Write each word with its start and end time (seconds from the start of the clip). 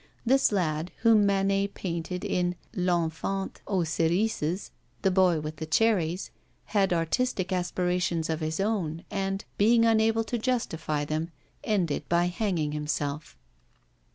This 0.25 0.51
lad, 0.51 0.91
whom 1.03 1.27
Manet 1.27 1.67
painted 1.75 2.25
in 2.25 2.55
L'Enfant 2.73 3.61
aux 3.67 3.83
Cerises 3.83 4.71
['The 5.03 5.11
Boy 5.11 5.39
with 5.39 5.57
the 5.57 5.67
Cherries'), 5.67 6.31
had 6.65 6.91
artistic 6.91 7.53
aspirations 7.53 8.27
of 8.27 8.39
his 8.39 8.59
own 8.59 9.05
and, 9.11 9.45
being 9.59 9.85
unable 9.85 10.23
to 10.23 10.39
justify 10.39 11.05
them, 11.05 11.29
ended 11.63 12.09
by 12.09 12.25
hanging 12.25 12.71
himself. 12.71 13.37